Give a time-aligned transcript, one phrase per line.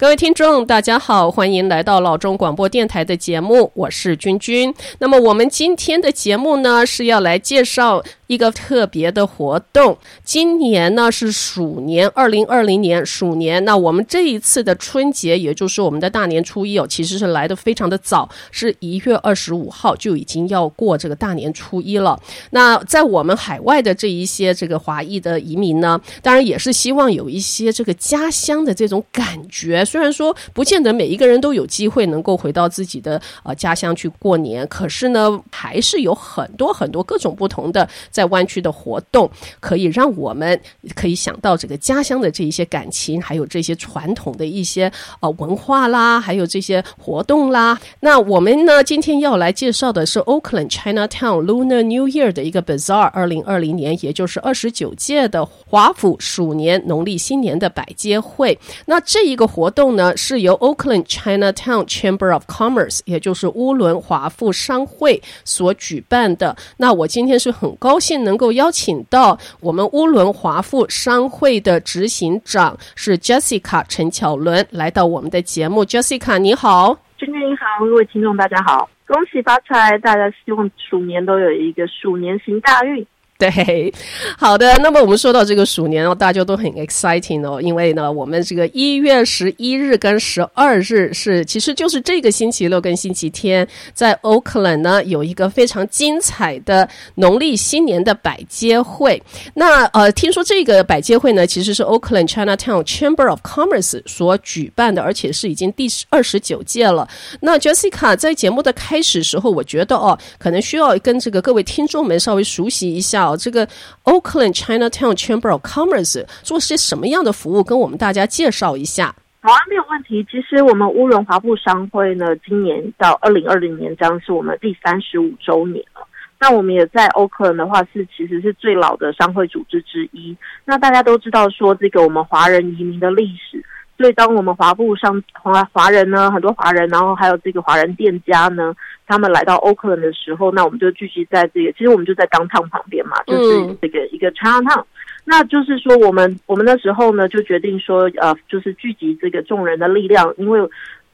[0.00, 4.72] 各位听众，大家好，欢迎来到老中广播电台的节目，我是君君。
[5.00, 9.98] 那么我们今天的节目呢，是要来介绍一个特别的活动。
[10.22, 13.64] 今年呢是鼠年，二零二零年鼠年。
[13.64, 22.20] 那我们这一次的春节，也就是我们的大年初一哦，其实是来的非常的早，是一月二十五号就已经要过这个大年初一了。
[22.50, 29.82] 那在我们海外的这一些这个华裔的移民呢，当然也是希望有一些这个家乡的这种感觉。
[29.84, 37.88] 虽然说不见得每一个人都有机会能够回到自己的呃家乡去过年，可是呢，还是有很多很多各种不同的
[38.18, 40.60] 在湾区的活动，可以让我们
[40.96, 47.78] 可以想到这个家乡的这一些感情，还有这些传统的一些呃文化啦，还有这些活动啦。
[48.00, 58.58] 那我们呢，今天要来介绍的是 Oakland Chinatown Lunar New Year 的一个 Bazaar，二零二零年，也就是二十九届的华府鼠年农历新年的百街会。
[58.84, 59.68] 那这一个活。
[59.68, 66.56] 动呢是由 Oakland Chinatown Chamber of Commerce，也就是乌伦华富商会所举办的。
[66.78, 75.84] 那我今天是很高兴能够邀请到我们乌伦华富商会的执行长是 Jessica 陈巧伦来到我们的节目。
[75.84, 83.06] Jessica 你好，君君你好，各位听众大家好，恭喜发财，大家希望鼠年都有一个鼠年行大运。
[83.40, 83.94] 对，
[84.36, 84.76] 好的。
[84.78, 99.22] 那么我们说到这个鼠年哦，大家都很 exciting 哦，因为呢，我们这个一月十一日跟十二日是，其实就是这个星期六跟星期天，在 Oakland 呢有一个非常精彩的农历新年的百街会。
[99.54, 107.08] 那呃，听说这个百街会呢，其实是 Oakland Chinatown Chamber of Commerce 所举办的，而且是已经第二十九届了。
[107.38, 113.27] 那 Jessica 在节目的开始时候，我觉得哦，可能需要跟这个各位听众们稍微熟悉一下。
[113.36, 113.66] 这个
[114.04, 119.14] Oakland Chinatown Chamber of Commerce 做些什么样的服务，跟我们大家介绍一下。
[119.40, 120.26] 好啊，没有问题。
[120.30, 126.06] 其实我们乌伦华富商会呢，今年到二零二零年将是我们第三十五周年了。
[126.40, 130.36] 那我们也在 Oakland 的话，是其实是最老的商会组织之一。
[130.64, 133.64] 那大家都知道说，这个我们华人移民的历史。
[133.98, 138.72] 所以，当我们华埠上华华人呢，很多华人，然后还有这个华人店家呢，
[139.08, 144.84] 他们来到 Oakland 的时候，那我们就聚集在这个，其实我们就在 Downtown 旁边嘛，就是这个一个 Chinatown。
[145.24, 150.60] 那就是说，我们我们那时候呢，就决定说，呃，就是聚集这个众人的力量，因为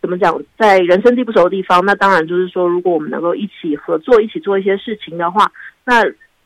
[0.02, 5.50] 怎么讲，在人生地不熟的地方，那当然就是说，如果我们能够一起合作，一起做一些事情的话，
[5.86, 6.04] 那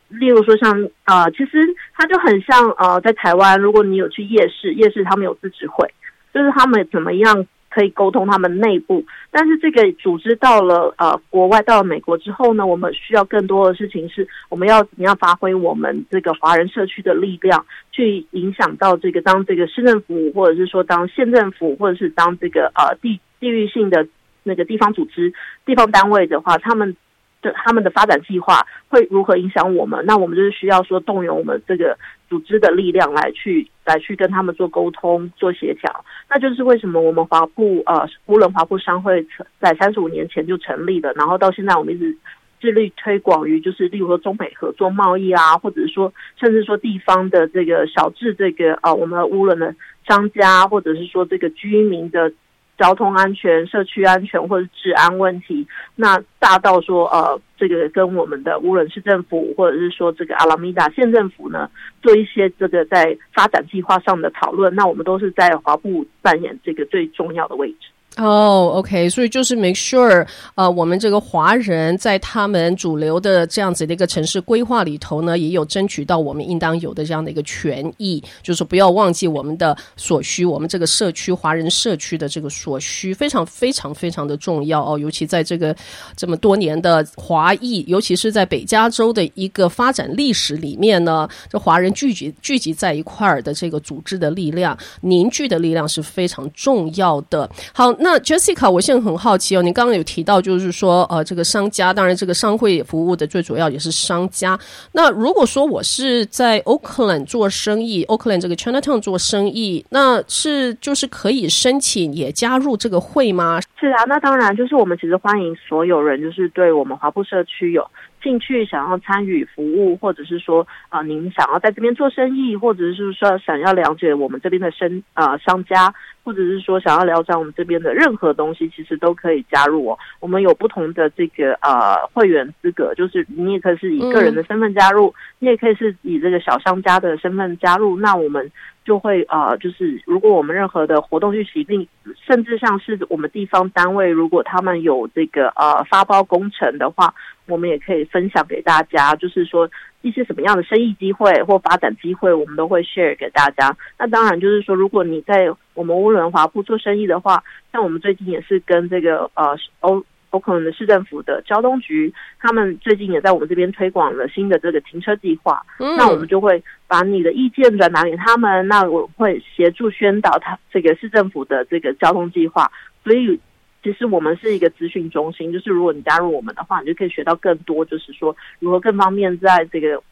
[0.08, 1.58] 例如说像啊、呃，其实
[1.94, 5.86] 它就很像呃，在台湾，如果你有去夜市，夜市他们有自治会。
[6.32, 24.06] 就是他们怎么样可以沟通他们内部，但是这个组织到了呃国外，到了美国之后呢，我们需要更多的事情是，我们要怎么样发挥我们这个华人社区的力量，去影响到这个当这个市政府，或者是说当县政府，或者是当这个呃地地域性的
[24.42, 25.32] 那个地方组织、
[25.66, 26.96] 地方单位的话，他们。
[27.40, 30.04] 的他们的发展计划会如何影响我们？
[30.06, 31.96] 那我们就是需要说动员我们这个
[32.28, 36.04] 组织的力量来去来去跟他们做沟通、做协调。
[36.28, 39.24] 那就是为什么我们华埠呃乌伦华埠商会
[39.60, 42.16] 在三十五年前就成立了，然后到现在我们一直
[42.60, 49.74] 致力推广于就是例如说中美合作贸易啊，或者是说甚至说地方的这个小至这个呃我们乌伦的
[50.08, 52.32] 商家，或者是说这个居民的。
[52.78, 55.66] 交通安全、社区安全或者治安问题，
[55.96, 61.68] 那大到说呃，这个跟我们的无论市政府或者是说这个阿拉米达县政府呢，
[62.00, 67.88] 做一些这个在发展计划上的讨论，那我们都是在华埠扮演这个最重要的位置。
[68.18, 85.72] 哦、，OK，所以就是 make sure，呃，我们这个华人在他们主流的这样子的一个城市规划里头呢，也有争取到我们应当有的这样的一个权益，就是不要忘记我们的所需，我们这个社区华人社区的这个所需，非常非常非常的重要哦，尤其在这个
[86.16, 97.48] 这么多年的华裔，尤其是在北加州的一个发展历史里面呢，这华人聚集聚集在一块儿的这个组织的力量，凝聚的力量是非常重要的。
[97.72, 98.07] 好，那。
[98.10, 104.58] 那 Jessica，我现在很好奇哦，你刚刚有提到，就是说，呃，这个商家，当然这个商会服务的最主要也是商家。
[104.92, 113.60] 那如果说我是在 Oakland 做生意，Oakland 这个 Chinatown 做生意，那是就是可以申请也加入这个会吗？
[113.78, 117.86] 是啊，那当然，就是我们其实欢迎所有人，就是对我们华埠社区有
[118.28, 125.94] 兴趣，想要参与服务，或者是说啊、呃，您想要在这边做生意，或者是说想要了解我们这边的生呃商家。
[126.24, 129.98] 或者是说想要了解我们这边的任何东西，其实都可以加入哦。
[130.20, 137.98] 我们有不同的这个呃会员资格，就是你也可以是以个人的身份加入，嗯、你也可以是以这个小商家的身份加入。
[137.98, 138.50] 那我们
[138.88, 141.86] 就会呃，就是如果我们任何的活动去起定，
[142.26, 147.12] 甚至像是我们地方单位，如果他们有这个呃发包工程的话，
[147.46, 149.68] 我们也可以分享给大家，就是说。
[150.00, 153.76] 一些什么样的生意机会或发展机会，我们都会 share 给大家。
[153.98, 157.42] 那当然就是说，如果你在我们乌伦华铺做生意的话，
[157.72, 165.62] 像我们最近也是跟这个呃欧欧克伦的市政府的交通局，他们最近也在我们这边推广了新的这个停车计划。
[165.78, 172.70] 嗯，那我们就会把你的意见转达给他们，那我会协助宣导他这个市政府的这个交通计划。
[173.04, 173.38] 所以。
[173.80, 180.02] 其实我们是一个资讯中心，就是如果你加入我们的话，你就可以学到更多，就是说如何更方便在这个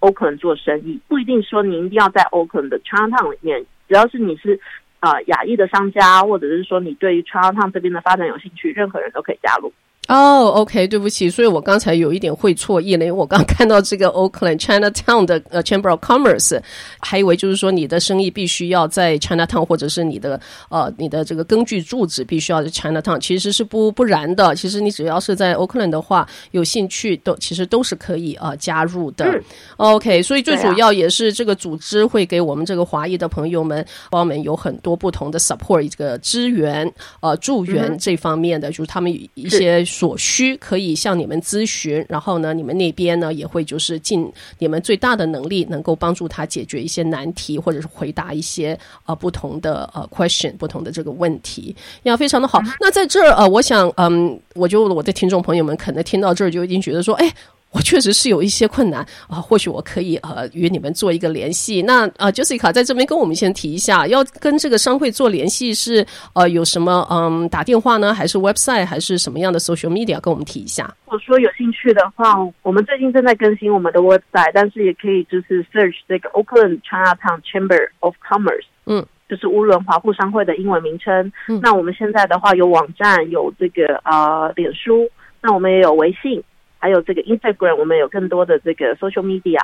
[0.00, 1.00] Oakland 做生意。
[1.08, 4.60] 不一定说你一定要在 Oakland 的 Chinatown 里面，只要是你是
[5.04, 9.72] 呃、亚裔的商家，或者是说你对于川奥烫这边的发展有兴趣，任何人都可以加入。
[10.06, 16.60] 哦、oh，OK，对不起，所以我刚才有一点会错意了，因为我刚看到这个 Oakland Chinatown 的呃 Chamber of Commerce，
[17.00, 24.54] 还以为就是说你的生意必须要在 Chinatown，或者是你的呃你的这个根据住址必须要在 Chinatown，其实是不不然的。
[24.54, 29.24] 其实你只要是在 Oakland 的话，有兴趣都其实都是可以啊、呃、加入的。
[29.24, 29.42] 嗯、
[29.78, 39.82] OK，所以最主要也是这个组织会给我们这个华裔的朋友们，帮我们有很多不同的 support 这个支援呃助援这方面的，嗯、就是他们一些。
[39.94, 48.76] 所需可以向你们咨询，然后呢，你们那边呢也会就是尽你们最大的能力，能够帮助他解决一些难题，或者是回答一些
[49.06, 52.58] 呃不同的呃 question，不同的这个问题，要非常的好。
[52.62, 57.32] 嗯、那在这儿呃，我想嗯，我就我的听众朋友们可能听到这儿就已经觉得说，哎。
[57.74, 61.82] 我确实是有一些困难啊，或许我可以呃与你们做一个联系。
[61.82, 70.20] 那呃，Jessica 在这边跟我们先提一下，要跟这个商会做联系是呃有什么嗯打电话呢，还是 website，还是什么样的 social media？
[70.20, 70.94] 跟我们提一下。
[71.06, 81.32] 如果说有兴趣的话，我们最近正在更新我们的 website，但是也可以就是 search 这个 Oakland Chinatown Chamber of Commerce，嗯，就是乌伦华埠商会的英文名称。
[81.48, 85.10] 嗯，那我们现在的话有网站，有这个呃脸书，
[85.42, 86.40] 那我们也有微信。
[86.84, 89.58] 还有这个 Instagram，我们有更多的这个 social media。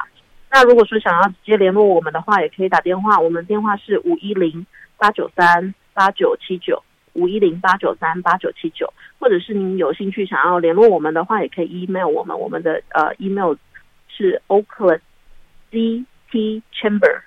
[0.50, 4.64] 那如果说想要直接联络我们的话，也可以打电话，我们电话是五一零
[4.96, 6.82] 八九三八九七九
[7.12, 13.54] 五一零八九三八九七九，或者是您有兴趣想要联络我们的话，也可以 email 我们，我们的呃 email
[14.08, 15.00] 是 Oakland
[15.70, 17.20] City Chamber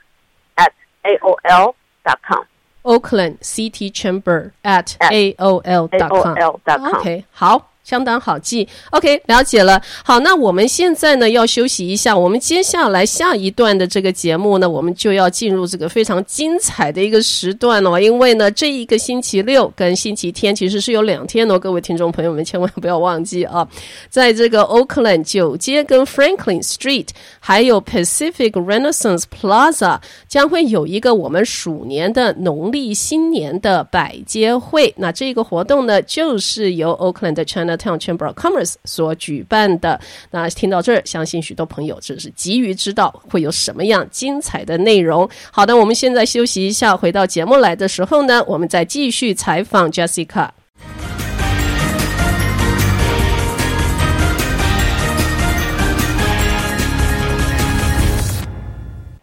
[0.55, 0.71] at
[1.03, 2.45] aol dot com。
[2.81, 6.95] Oakland City Chamber at aol dot com。
[6.95, 7.72] OK，好。
[7.83, 9.81] 相当好记，OK，了解了。
[10.03, 12.17] 好，那我们现在呢要休息一下。
[12.17, 18.01] 我们接下来下一段的这个节目呢，我们就要进入这个非常精彩的一个时段了。
[18.01, 23.67] 因为呢，这一个星期六跟星期天其实是有两天哦，各位听众朋友们千万不要忘记啊，
[24.09, 27.09] 在这个 Oakland 九街跟 Franklin Street，
[27.39, 34.93] 还有 Pacific Renaissance Plaza，将会有一个我们鼠年的农历新年的百街会。
[34.97, 39.99] 那这个活动呢，就是由 Oakland 的 China Town Chamber of Commerce 所举办的，
[40.31, 45.29] 那听到这儿，相信许多朋友只是急于知道会有什么样精彩的内容。
[45.51, 50.49] 好的，我们现在休息一下，回到节目来的时候呢，我们再继续采访 Jessica。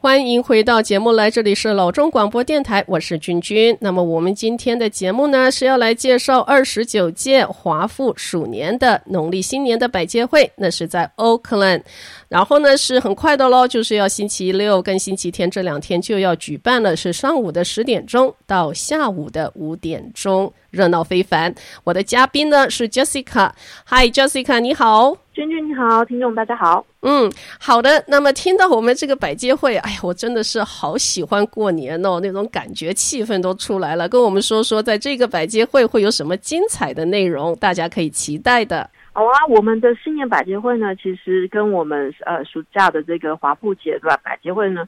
[0.02, 3.76] 欢迎回到节目来，这里是老中广播电台，我是君君。
[3.82, 11.82] 那么我们今天的节目呢，是要来介绍二十九届华富鼠年的农历新年的百街会，那是在 Oakland。
[12.30, 21.52] 然后呢，是很快的喽，就是要星期六跟星期天这两天就要举办了，是上午的十点钟到下午的五点钟，热闹非凡。
[21.82, 28.04] 我的嘉宾呢是 Jessica，Hi Jessica，你好，娟娟你好，听众大家好，嗯，好的。
[28.06, 34.08] 那么听到我们这个百街会，哎呀，我真的是好喜欢过年哦，那种感觉气氛都出来了。
[34.08, 38.88] 跟我们说说，在这个百街会会有什么精彩的内容，大家可以期待的。
[39.12, 44.16] 好啊，我们的新年百节会呢，其实跟我们呃暑假的这个华埠节对吧？
[44.22, 44.86] 百节会呢，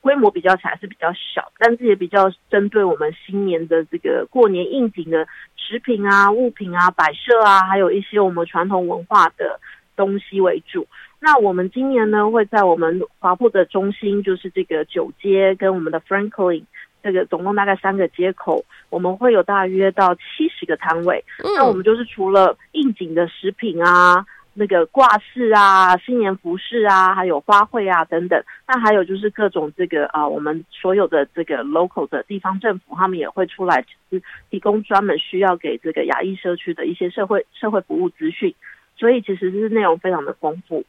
[0.00, 5.26] 规模比较起来是比较小，但是也比较针对我们新年的这个过年应景的
[5.56, 9.60] 食品啊、物品啊、摆设啊，还有一些我们传统文化的
[9.94, 10.86] 东西为主。
[11.20, 16.64] 那我们今年呢，会在我们华埠的中心，就是这个九街跟我们的 Franklin。
[17.02, 21.24] 这个总共大概三个街口，我们会有大约到七十个摊位。
[21.38, 28.42] 嗯、那我们就是除了应景的食品啊、那个挂饰啊、新年服饰啊，还有花卉啊等等。
[28.66, 38.54] 那还有就是各种这个啊，我们所有的这个 local 的地方政府，他们也会出来，就是提供专门需要给这个亚裔社区的一些社会社会服务资讯。
[38.96, 40.84] 所以其实是内容非常的丰富。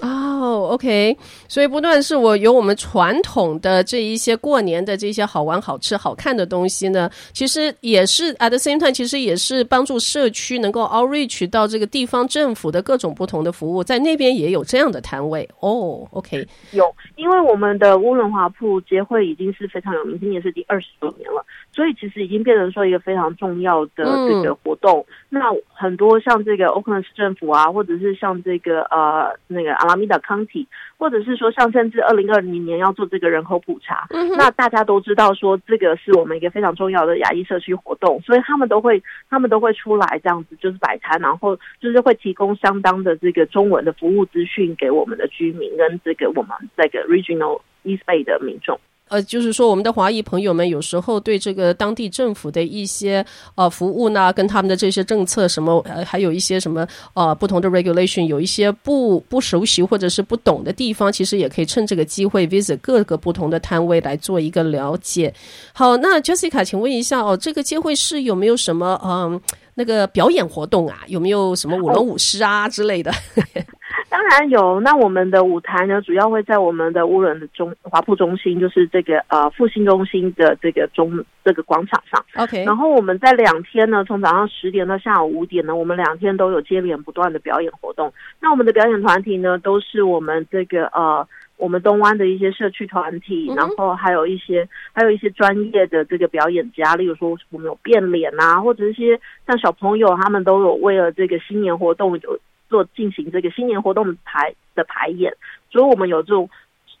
[0.00, 1.16] 哦、oh，OK，
[1.48, 15.68] 所以不断是我有我们传统的这一些过年的这些好玩、好吃、好看的东西呢，其实也是 at the same time，其实也是帮助社区能够 outreach 到这个地方政府的各种不同的服务，在那边也有这样的摊位哦。
[15.82, 25.04] Oh, OK，有，因为我们的乌伦华埠街会已经是非常有名，今年是第二十多年了，所以其实已经变成说一个非常重要的这个活动。
[25.30, 25.40] 嗯、那
[25.74, 29.72] 很多像这个 Oakland 市政府啊，或者是像这个呃那个。
[29.82, 30.61] 阿拉米达康体，
[30.96, 48.78] 或者是说，上升至二零二零年要做这个人口普查，嗯、那大家都知道说，这个是我们一个非常重要的亚裔社区活动，所以他们都会，他们都会出来这样子，就是摆摊，然后就是会提供相当的这个中文的服务资讯给我们的居民跟这个我们这个 Regional East Bay 的民众。
[49.12, 53.22] 呃，就是说，我们的华裔朋友们有时候对这个当地政府的一些
[53.56, 65.34] 呃服务呢，跟他们的这些政策什么，呃，还有一些什么呃不同的 regulation，有一些不不熟悉或者是不懂的地方，其实也可以趁这个机会 visit 各个不同的摊位来做一个了解。
[65.74, 69.38] 好，那 Jessica，请问一下哦，这个街会是有没有什么嗯、
[69.74, 71.00] 那个表演活动啊？
[71.06, 73.12] 有没有什么舞龙舞狮啊之类的？
[74.12, 82.22] 当然有，那我们的舞台呢，主要会在我们的乌伦的中华埠中心，就是这个呃复兴中心的这个中这个广场上。
[82.36, 88.12] OK，然后我们在两天呢，从早上十点到下午五点呢，我们两天都有接连不断的表演活动。
[88.38, 91.26] 那我们的表演团体呢，都是我们这个呃
[91.56, 102.38] 我们东湾的一些社区团体，然后还有一些还有一些专业的这个表演家，例如说我们有变脸啊，或者一些像小朋友他们都有为了这个新年活动有。
[102.72, 105.36] 做进行这个新年活动的排的排演，
[105.70, 106.48] 所以我们有这种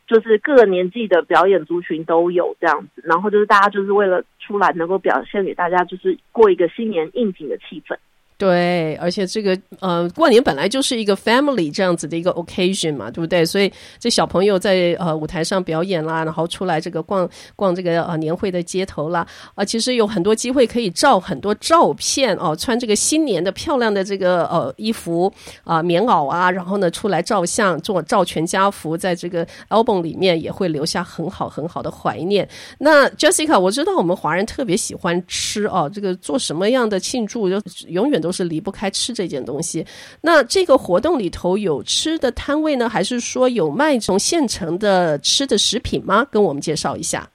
[0.06, 7.96] 就是各个年纪的表演族群都有这样子，然后就是大家就是为了出来能够表现给大家，就是过一个新年应景的气氛。
[8.42, 13.46] 对，而且这个呃，过年本来就是一个 family 这样子的一个 occasion 嘛，对不对？
[13.46, 25.32] 所以这小朋友在呃舞台上表演啦，然后出来这个逛逛这个呃年会的街头啦，啊、其实有很多机会可以照很多照片哦、穿这个新年的漂亮的这个呃衣服
[25.62, 32.48] 啊、棉袄啊，然后呢出来照相，做照全家福，在这个 album 里面也会留下很好很好的怀念。
[32.78, 38.31] 那 Jessica，我知道我们华人特别喜欢吃哦、这个做什么样的庆祝就永远都。
[38.32, 39.86] 是离不开吃这件东西。
[40.22, 46.26] 那这个活动里头有吃的摊位呢，还是说有卖这种现成的吃的食品吗？
[46.30, 47.28] 跟我们介绍一下。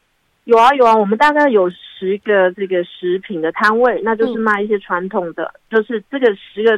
[0.46, 6.72] 有啊有啊，我们大概有十个这个食品的摊位，那就是卖一些传统的，嗯、就是这个十个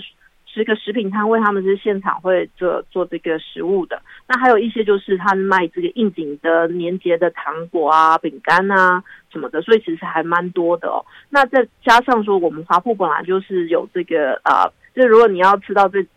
[0.51, 4.01] 十个食品摊位，他们是现场会做做这个食物的。
[4.27, 9.03] 那还有一些就是他们卖这个应景的年节的糖果啊、饼干啊。
[9.31, 11.05] 什么的，所以其实还蛮多的哦。
[11.29, 14.65] 那再加上说，我们华埠本来就是有这个啊、
[14.95, 16.07] 就如果你要吃到最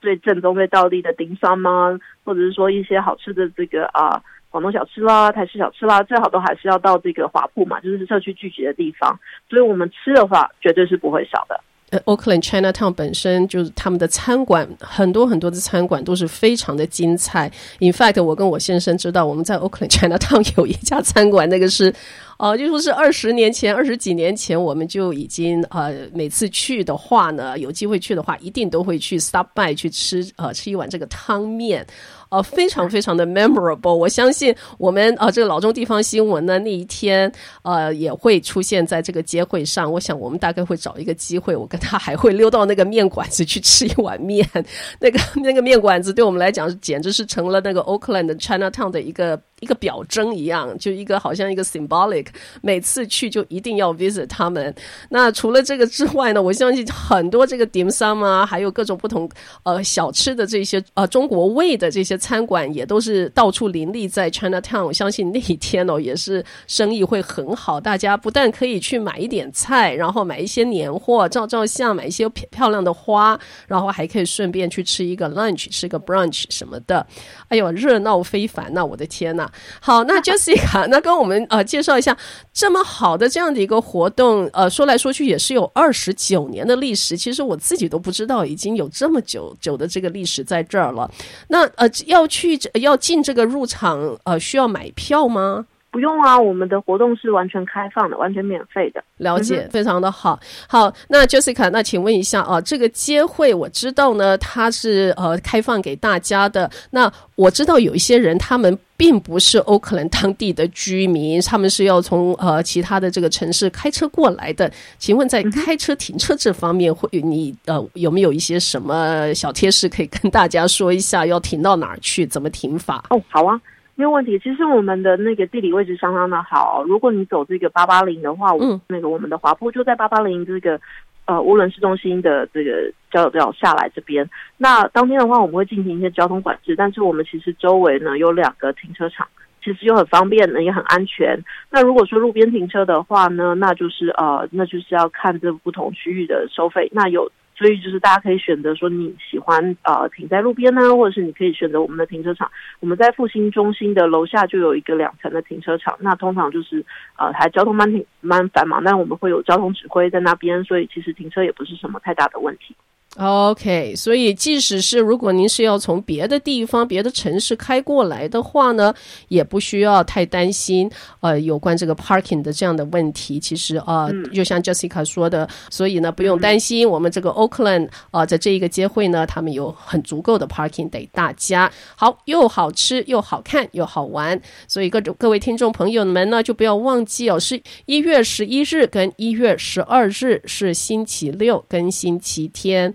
[0.00, 9.18] 最正宗、最道地的丁山吗，或者是说一些好吃的这个啊广东小吃啦、台式小吃啦，最好都还是要到这个华埠嘛，就是社区聚集的地方。
[9.50, 11.60] 所以我们吃的话，绝对是不会少的。
[11.92, 17.52] 呃，Oakland Chinatown 本身就是他们的餐馆，很多很多的餐馆都是非常的精彩。
[17.80, 21.94] In fact，我跟我先生知道，我们在 Oakland Chinatown 有一家餐馆，那个是。
[22.42, 31.86] 哦、就说是二十年前、二十几年前，我们就已经呃，每次去的话呢，有机会去的话，一定都会去 stop by 去吃呃，吃一碗这个汤面，
[32.30, 33.94] 呃，非常非常的 memorable。
[33.94, 37.30] 我相信我们呃，这个老中地方新闻呢，那一天
[37.62, 39.92] 呃，也会出现在这个街会上。
[39.92, 44.44] 我想我们大概会找一个机会，我跟他还会溜到那个面馆子去吃一碗面。
[44.98, 49.40] 那个那个面馆子对我们来讲，简直是成了那个 Oakland Chinatown 的一个。
[49.62, 52.26] 一个表征一样，就一个好像一个 symbolic，
[52.62, 54.74] 每次去就一定要 visit 他们。
[55.08, 59.30] 那除了这个之外呢，我相信很多这个 dim sum 啊，还有各种不同
[59.62, 64.84] 呃小吃的这些呃中国味的这些餐馆，也都是到处林立在 Chinatown。
[64.84, 67.80] 我相信那一天哦，也是生意会很好。
[67.80, 73.38] 大家不但可以去买一点菜，然后买一些年货，照照相，买一些漂亮的花，
[73.68, 77.06] 然后还可以顺便去吃一个 lunch，吃个 brunch 什么的。
[77.46, 78.84] 哎呦，热闹非凡呐！
[78.84, 79.48] 我的天呐！
[79.80, 82.16] 好，那 Jessica， 那跟我们呃介绍一下
[82.52, 87.16] 这么好的这样的一个活动，呃，说来说去也是有二十九年的历史。
[87.16, 91.10] 其实我自己都不知道已经有这么久久的这个历史在这儿了。
[91.48, 95.66] 那呃，要去要进这个入场呃，需要买票吗？
[95.92, 99.04] 不用啊，我们的活动是完全开放的，完全免费的。
[99.18, 100.40] 了解，非常的好。
[100.66, 106.68] 好，那 Jessica，那请问一下啊，这个街会我知道呢，它是呃开放给大家的。
[106.90, 114.72] 那我知道有一些人，他们并不是欧克兰当地的居民，他们是要从呃其他的这个城市开车过来的。
[114.98, 121.26] 请问在开车停车这方面，会你呃有没有一些什么小贴士可以跟大家说一下？
[121.26, 122.26] 要停到哪儿去？
[122.26, 123.04] 怎么停法？
[123.10, 123.60] 哦，好啊。
[123.94, 126.82] 没有问题，其实我们的那个地理位置相当的好。
[126.86, 130.80] 如果你走这个八八零的话，嗯，那个我们的滑坡就在八八零这个
[131.26, 134.28] 呃乌伦市中心的这个交流道下来这边。
[134.56, 139.28] 那当天的话，我们会进行一些交通管制，但是我们其实周围呢有两个停车场，
[139.62, 141.38] 其实又很方便呢，也很安全。
[141.70, 146.88] 那如果说路边停车的话呢，那就是呃，那就是要看这不同区域的收费。
[146.92, 147.30] 那有。
[147.62, 152.50] 所以就是大家可以选择说你喜欢呃停在路边呢，或者是你可以选择我们的停车场。
[152.80, 156.84] 我们在复兴中心的楼下就有一个两层的停车场，那通常就是
[157.16, 162.74] 呃还交通蛮挺蛮繁忙，但我们会有交通指挥在那边，所以其实停车也不是什么太大的问题。
[163.18, 168.94] OK，所以即使是如果您是要从别的地方、别的城市开过来的话呢，
[169.28, 170.90] 也不需要太担心
[171.20, 173.38] 呃有关这个 parking 的这样的问题。
[173.38, 176.88] 其实呃，嗯、就像 Jessica 说的，所以呢不用担心。
[176.88, 181.70] 我们这个 Oakland 啊、呃，在这一个接会呢，他们有很足够的 parking 给大家。
[181.94, 192.94] 好，又好吃又好看又好玩，所以各种各位听众朋友们呢，就不要忘记哦，是一月十一日跟一月十二日是星期六跟星期天。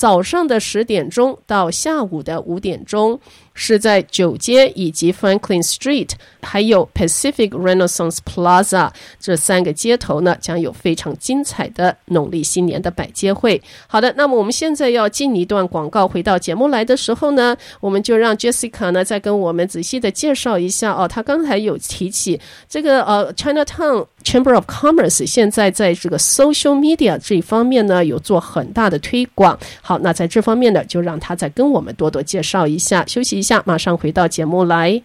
[0.00, 3.20] 早上的十点钟到下午的五点钟。
[3.52, 6.08] 是在九街以及 Franklin Street，
[6.40, 8.88] 还有 Pacific Renaissance Plaza
[9.18, 13.60] 这三个街头呢，将有非常精彩的农历新年的摆街会。
[13.86, 21.06] 好的，那么我们现在要进一段广告，回到节目来的时候呢，我们就让 Jessica 呢再跟我们仔细的介绍一下哦。
[21.06, 29.58] 她刚才有提起这个呃 Chinatown Chamber of Commerce 现在在这个 Social Media 这一方面呢有做很大的推广。
[29.90, 33.04] 好，那在这方面呢，就让他再跟我们多多介绍一下。
[33.08, 33.42] 休息一。
[33.42, 35.02] 下马上回到节目来。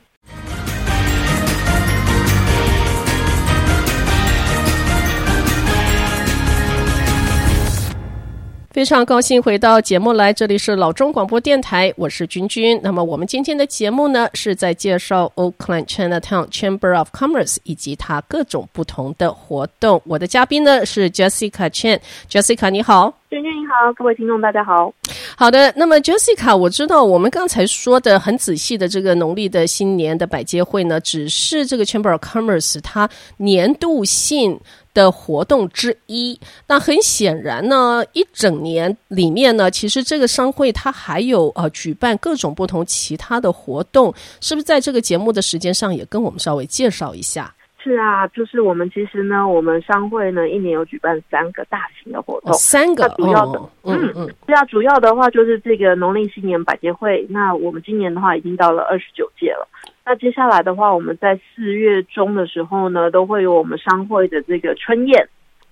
[8.76, 12.78] 非常高兴回到节目来，这里是老中广播电台，我是君君。
[12.84, 20.02] 那么我们今天的节目呢，是在介绍 Oakland Chinatown Chamber of Commerce 以及它各种不同的活动。
[20.04, 24.94] 我的嘉宾呢是 Jessica Chen，Jessica 你好，君君你好，各位听众大家好。
[25.38, 34.60] 好的，那么 Jessica，我知道我们刚才说的很仔细的这个农历的新年的百街会呢，只是这个 Chamber of Commerce 它年度性
[34.96, 36.40] 的活动之一。
[36.66, 47.54] 那很显然呢，一整年里面呢，其实这个商会它还有呃举办各种不同其他的活动，是不是在这个节目的时间上也跟我们稍微介绍一下？
[47.86, 57.28] 是啊，就是我们其实呢，我们商会呢一年有举办三个大型的活动，哦、三个主要的，哦、嗯嗯，对啊，主要的话就是这个农历新年百节会。
[57.30, 59.68] 那我们今年的话已经到了二十九届了。
[60.04, 65.30] 那接下来的话，我们在四月中的时候呢，都会有我们商会的这个春宴，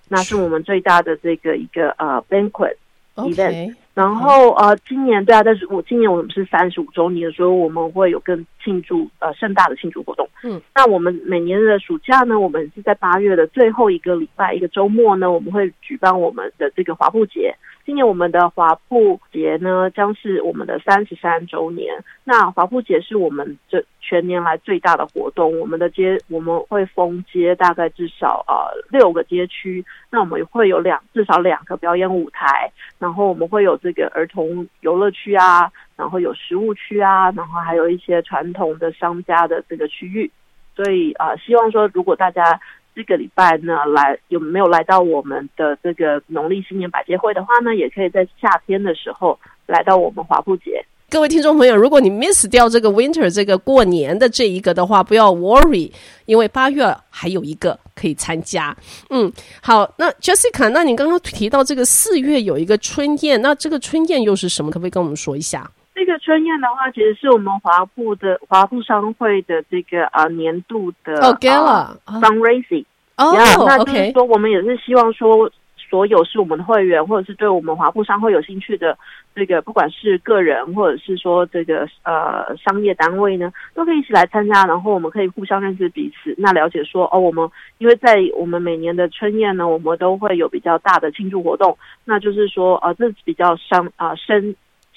[0.08, 2.76] 那是我们最大的这个一个呃 banquet
[3.16, 3.76] event。
[3.94, 10.28] 然后呃，今年对啊，但是我今年我们是三十五周年，所以我们会有更庆祝呃盛大的庆祝活动。
[10.44, 17.56] 嗯，那我们每年的暑假呢，我们是在八月的最后一个礼拜一个周末呢，我们会举办我们的这个华埠节。
[17.86, 21.94] 今年我们的华埠节呢，将是我们的三十三周年。
[22.24, 25.60] 那华埠节是我们这全年来最大的活动。
[25.60, 29.84] 我们的街我们会封街，大概至少呃六个街区。
[30.10, 40.32] 那我们会有两至少两个表演舞台，然后我们会有这个儿童游乐区啊，然后有食物区啊，然后还有一些传统的商家的这个区域。
[40.74, 42.60] 所以啊、呃，希望说如果大家。
[42.96, 50.84] 这个礼拜呢，来有没有来到我们的这个农历新年百节会的话呢，也可以在夏天的时候来到我们华埠节。
[51.10, 55.92] 各位听众朋友，如果你 miss 掉这个 winter 这个过年的这一个的话，不要 worry，
[56.26, 58.76] 因为八月还有一个可以参加。
[59.12, 64.72] 嗯，好，那 Jessica，那你刚刚提到这个四月有一个春宴，那这个春宴又是什么？
[64.72, 65.70] 可不可以跟我们说一下？
[66.06, 72.84] 这个春宴的话，其实是我们华埠的华埠商会的这个啊年度的哦 Gala fundraising
[73.16, 73.32] 哦，
[73.66, 75.50] 那就是说我们也是希望说，
[75.90, 78.98] 所有是我们的会员或者是对我们华埠商会有兴趣的
[79.34, 94.54] 这个，不管是个人或者是说这个呃商业单位呢，都可以一起来参加，然后我们可以互相认识彼此，那了解说哦，我们因为在我们每年的春宴呢，我们都会有比较大的庆祝活动，那就是说呃这比较商啊深。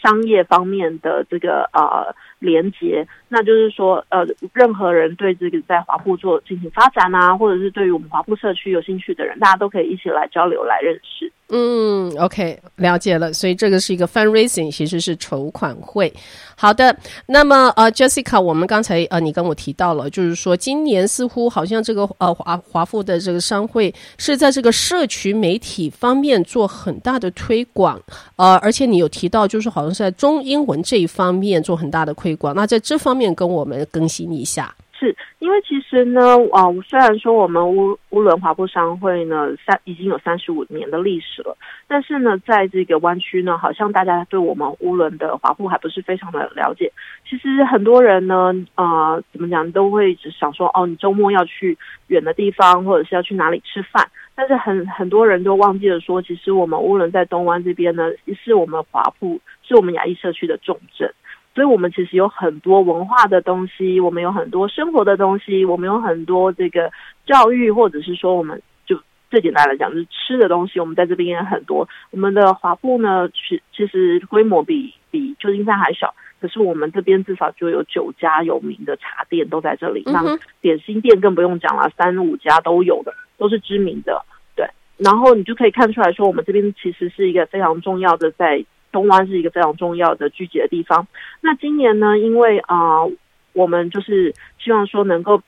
[0.06, 11.32] 商业方面的这个呃连接，那就是说呃，任何人对这个在华埠做进行发展啊，或者是对于我们华埠社区有兴趣的人，大家都可以一起来交流来认识。
[11.48, 13.32] 嗯，OK，了解了。
[13.32, 16.12] 所以这个是一个 fundraising，其实是筹款会。
[16.56, 28.02] 好的，那么呃，Jessica，我们刚才呃，你跟我提到了，就是说今年似乎好像这个呃华华富的这个商会是在这个社群媒体方面做很大的推广，
[28.34, 32.56] 呃，而且你有提到就是好像是在中英文这一方面做很大的推广。
[32.56, 34.74] 那在这方面跟我们更新一下。
[34.98, 35.14] 是
[35.46, 41.56] 因为其实呢，啊，虽然说我们乌乌伦华埠商会呢三已经有三十五年的历史了，
[41.86, 46.92] 但是呢，在这个湾区呢，好像大家对我们乌伦的华埠还不是非常的了解。
[47.30, 51.78] 其实很多人呢，啊，怎么讲，都会只想说，哦，你周末要去
[52.08, 54.04] 远的地方，或者是要去哪里吃饭，
[54.34, 58.10] 但是很很多人都忘记了说，其实我们乌伦在东湾这边呢，
[58.44, 61.08] 是我们华埠，是我们亚裔社区的重镇。
[61.56, 66.92] 所以，我们其实有很多文化的东西，我们有很多生活的东西，我们有很多这个
[67.24, 71.88] 教育，或者是说，我们就最简单来讲，就是吃的东西，我们在这边也很多。
[72.10, 84.22] 我们的华埠呢，其其实规模比比旧金山还小，可是我们这边至少就有九家有名的茶店都在这里，那点心店更不用讲了，三五家都有的，都是知名的。
[84.54, 88.62] 对，然后你就可以看出来说，我们这边其实是一个非常重要的在。
[88.96, 91.06] 东湾是一个非常重要的聚集的地方。
[91.42, 93.04] 那今年呢，因为啊、
[93.52, 95.42] 我们就是希望说能够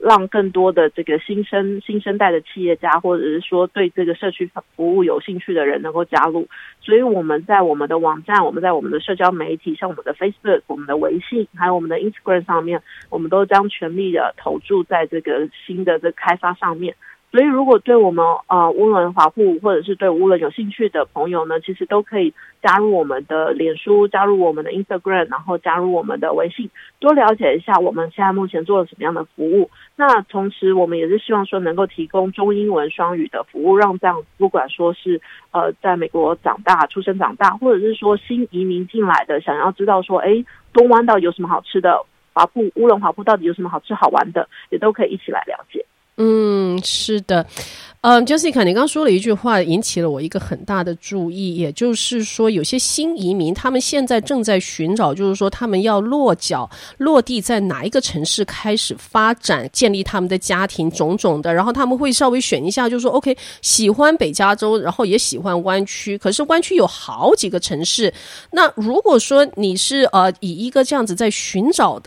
[0.00, 6.46] 让更多的这个新生新生代的企业家，或者是说对这个社区服务有兴趣的人能够加入，
[6.80, 16.94] 所以我们在我们的网站、我们在我们的社交媒体，像我们的 Facebook、我们的微信，还有我们的 Instagram 上面，我们都将全力的投注在这个新的这开发上面。
[17.32, 26.68] 所以，如果对我们呃乌伦华埠或者是对乌伦有兴趣的朋友呢，其实都可以加入我们的脸书，加入我们的 Instagram，然后加入我们的微信，
[27.00, 29.70] 多了解一下我们现在目前做了什么样的服务。
[29.96, 35.18] 那同时，我们也是希望说能够提供中英文双语的服务，让这样不管说是
[35.52, 45.86] 呃在美国长大、出生长大，或者是说新移民进来的，想要知道说，哎，东湾到底有什么好吃的，华埠乌伦华埠到底有什么好吃好玩的，也都可以一起来了解。
[46.18, 47.44] 嗯，是的，
[48.02, 68.12] 嗯，Jessica，你刚刚说了一句话，引起了我一个很大的注意，也就是说，有些新移民他们现在正在寻找，就是说他们要落脚落地在哪一个城市开始发展，建立他们的家庭，种种的，然后他们会稍微选一下，就是说，OK，喜欢北加州，然后也喜欢湾区，可是湾区有好几个城市，
[68.50, 72.00] 那如果说你是呃以一个这样子在寻找。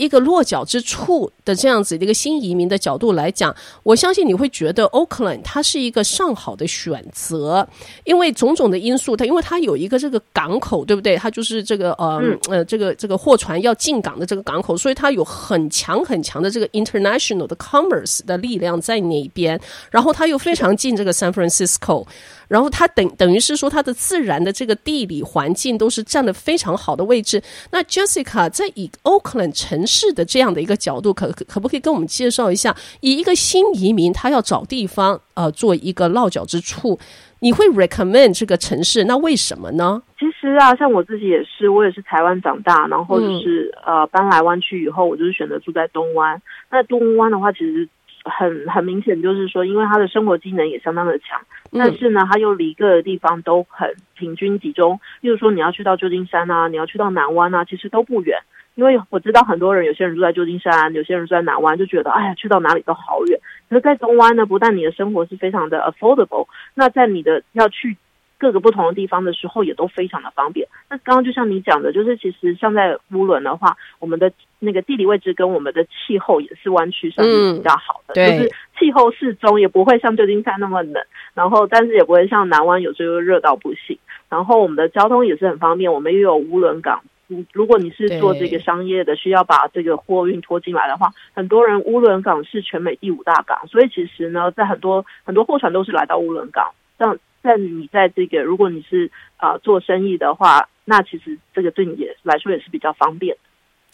[0.00, 7.68] 一个落脚之处的这样子的一个新移民的角度来讲，我相信你会觉得 Oakland 它是一个上好的选择，
[8.04, 11.16] 因为种种的因素，它因为它有一个这个港口，对不对？
[11.16, 19.60] 它就是这个呃呃这个这个货船要进港的这个港口，所以它有很强很强的这个 international 的 commerce 的力量在那边，
[19.90, 22.06] 然后它又非常近这个 San Francisco。
[22.48, 27.40] 然后它等等于是说，它的自然的这个地理环境都是占了非常好的位置。
[27.70, 36.96] 那 Jessica 在以 Oakland 城市的这样的一个角度，可可不可以跟我们介绍一下，以一个新移民他要找地方呃做一个落脚之处，
[37.40, 39.04] 你会 recommend 这个城市？
[39.04, 40.00] 那为什么呢？
[40.18, 46.40] 其实啊，像我自己也是，我也是台湾长大，然后就是、嗯、呃搬来湾区以后，我就是选择住在东湾。
[46.70, 47.88] 那东湾的话，其实。
[48.22, 51.40] 很很明显，就是说，因为他的生活机能也相当的强，
[51.72, 55.00] 但是呢，他又离各个地方都很平均集中。
[55.22, 58.38] 例如说，你要去到旧金山啊，你要去到南湾啊，其实都不远。
[58.80, 63.38] 因为我知道很多人，有些人住在旧金山，有些人住在南湾，就觉得哎呀，去到哪里都好远。
[63.68, 67.98] 可是，在东湾呢，不但你的生活是非常的 affordable，那在你的要去。
[68.40, 70.66] 各个不同的地方的时候也都非常的方便。
[70.88, 83.98] 那刚刚就像你讲的，就是其实像在乌伦的话，我们的那个地理位置跟我们的气候也是湾区上面比较好的，嗯、就是气候适中，也不会像旧金山那么冷，然后但是也不会像南湾有时候热到不行。
[84.30, 87.02] 然后我们的交通也是很方便，我们又有乌伦港。
[87.52, 97.18] 如果你是做这个商业的，需要把这个货运拖进来的话，很多人乌伦港是全美第五大港，所以其实呢，在很多很多货船都是来到乌伦港，像。
[97.42, 103.34] 在你在这个，如果你是啊、呃、做生意的话，那其实这个对你也来说也是比较方便。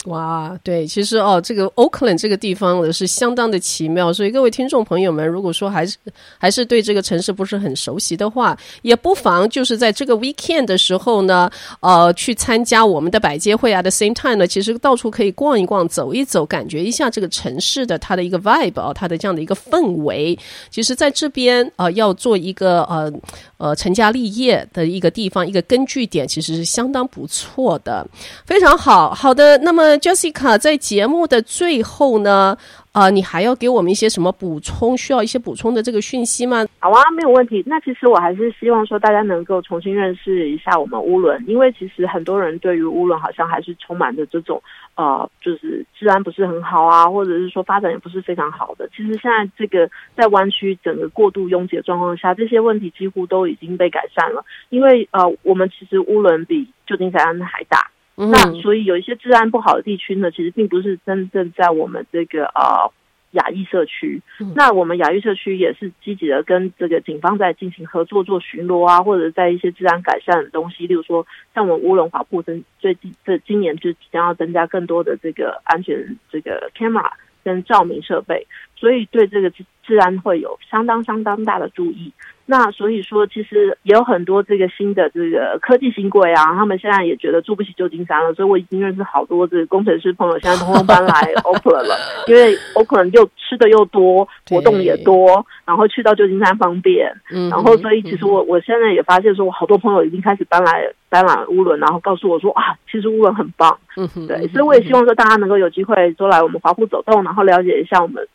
[0.05, 5.97] 哇，对，其实哦，这个 Oakland 这个地方是相当的奇妙，所以各位听众朋友们，如果说还是
[6.37, 11.49] 还是对这个城市不是很熟悉的话，也不妨就是在这个 weekend 的时候呢，
[11.81, 13.81] 呃，去参加我们的百街会啊。
[13.81, 20.37] 的 same time 呢，其实到处可以逛一逛、走一走，感觉一下这个城市的它的一个 vibe 啊，它的这样的一个氛围。
[20.69, 23.11] 其实在这边呃，要做一个呃
[23.57, 28.07] 呃成家立业的一个地方，一个根据点，其实是相当不错的，
[28.45, 29.13] 非常好。
[29.13, 29.86] 好的，那么。
[29.97, 32.57] Jessica 在节目的最后呢，
[32.93, 34.97] 呃，你还要给我们一些什么补充？
[34.97, 36.65] 需要一些补充的这个讯息吗？
[36.79, 37.63] 好啊，没有问题。
[37.65, 44.61] 那其实我还是希望说大家能够重新认识一下我们乌伦，因为其实很多人对于乌伦好像还是充满着这种
[44.95, 48.89] 呃，就是治安不是很好啊，或者是说发展也不是非常好的。
[48.95, 54.43] 其实现在这个在湾区整个过度拥挤的状况下，这些问题几乎都已经被改善了。
[54.69, 57.91] 因为呃，我们其实乌伦比旧金山还大。
[58.19, 62.91] 那所以有一些治安不好的地区呢，其实并不是真正在我们这个呃
[63.31, 64.19] 亚裔社区。
[64.55, 77.11] 那我们亚裔社区也是积极的跟这个警方在进行合作，做巡逻啊，或者在一些治安改善的东西，例如说像我们乌龙华埠增最近这今年就即将要增加更多的这个安全这个 camera
[77.43, 79.51] 跟照明设备，所以对这个
[79.83, 82.13] 治安会有相当相当大的注意。
[82.49, 91.11] 那所以说，其实也有很多这个新的这个科技新贵啊，他们现在也觉得住不起旧金山了，所以我已经认识好多这个工程师朋友，现在通通搬来
[91.43, 97.13] Oakland 了，因为 Oakland 又吃的又多，活动也多，然后去到旧金山方便，
[97.49, 103.77] 然后所以其实我我现在也发现说，我好多朋友已经开始搬来搬来乌伦，然后告诉我说啊，其实乌伦很棒，
[104.25, 108.25] 对，所以我也希望说大家能够有机会都来我们华埠走动，然后了解一下我们。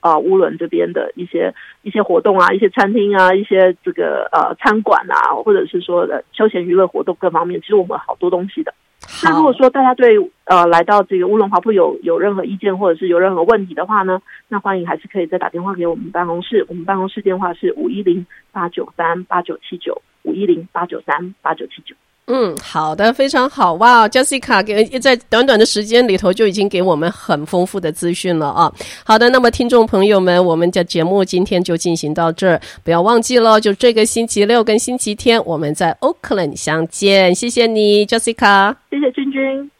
[0.00, 8.74] 啊，乌伦这边的一些一些活动啊，一些餐厅啊，一些这个呃餐馆啊，或者是说的休闲娱乐活动各方面，其实我们好多东西的。
[9.24, 21.94] 那如果说大家对呃来到这个乌伦华埠有有任何意见，或者是有任何问题的话呢，那欢迎还是可以再打电话给我们办公室，我们办公室电话是五一零八九三八九七九五一零八九三八九七九。
[22.30, 28.70] 嗯，好的，非常好哇，Jessica 给在短短的时间里头就已经给我们很丰富的资讯了啊。
[29.02, 39.70] 好的，那么听众朋友们，我们的节目今天就进行到这儿，不要忘记了，就这个星期六跟星期天我们在 Oakland 相见，谢谢你，Jessica，谢谢君君。